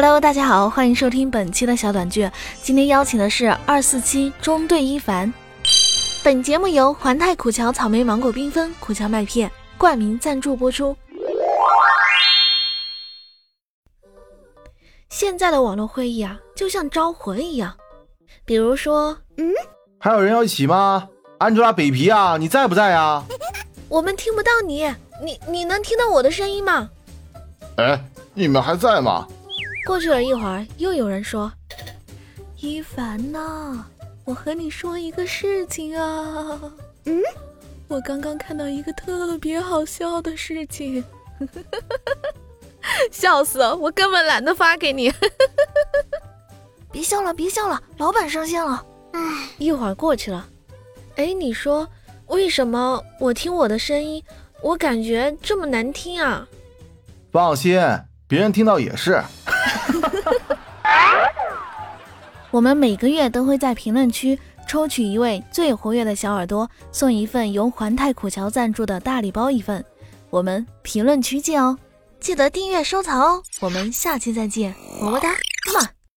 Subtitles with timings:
[0.00, 2.30] Hello，大家好，欢迎收听本期的小短剧。
[2.62, 5.34] 今天邀请的是二四七中队一凡。
[6.22, 10.96] 本节目由环太苦荞草莓芒果缤纷苦荞麦片冠名赞助播出。
[15.10, 17.76] 现在的网络会议啊，就像招魂一样。
[18.44, 19.52] 比如说，嗯，
[19.98, 21.08] 还有人要一起吗？
[21.38, 23.24] 安吉拉北皮啊，你在不在啊？
[23.90, 24.84] 我们听不到你，
[25.24, 26.88] 你你能听到我的声音吗？
[27.78, 28.00] 哎，
[28.32, 29.26] 你们还在吗？
[29.88, 31.50] 过去了一会儿，又有人说
[32.60, 33.86] ：“一凡呐，
[34.26, 36.60] 我和你说一个事情啊。”
[37.06, 37.22] 嗯，
[37.88, 41.02] 我刚刚看到一个特别好笑的事情，
[43.10, 43.74] 笑死了！
[43.74, 45.10] 我根本懒得发给你。
[46.92, 48.84] 别笑了，别笑了，老板上线了。
[49.12, 50.46] 唉，一会儿过去了。
[51.16, 51.88] 哎，你说
[52.26, 54.22] 为什么我听我的声音，
[54.60, 56.46] 我感觉这么难听啊？
[57.32, 57.80] 放心，
[58.26, 59.22] 别人听到也是。
[62.50, 69.84] 我们每个月都会在评论区抽取一位最活跃的小耳朵，送一份由环太苦荞赞助的大礼包一份。
[70.30, 71.78] 我们评论区见哦，
[72.20, 73.42] 记得订阅收藏哦。
[73.60, 75.30] 我们下期再见，么么哒，
[75.74, 75.97] 么。